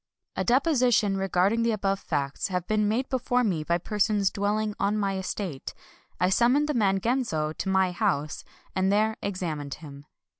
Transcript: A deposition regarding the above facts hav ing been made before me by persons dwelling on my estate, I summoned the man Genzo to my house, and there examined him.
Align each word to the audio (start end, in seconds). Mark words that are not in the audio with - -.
A 0.35 0.43
deposition 0.43 1.15
regarding 1.15 1.61
the 1.61 1.73
above 1.73 1.99
facts 1.99 2.47
hav 2.47 2.63
ing 2.63 2.67
been 2.67 2.87
made 2.87 3.07
before 3.07 3.43
me 3.43 3.63
by 3.63 3.77
persons 3.77 4.31
dwelling 4.31 4.73
on 4.79 4.97
my 4.97 5.15
estate, 5.15 5.75
I 6.19 6.31
summoned 6.31 6.67
the 6.67 6.73
man 6.73 6.99
Genzo 6.99 7.53
to 7.55 7.69
my 7.69 7.91
house, 7.91 8.43
and 8.75 8.91
there 8.91 9.15
examined 9.21 9.75
him. 9.75 10.07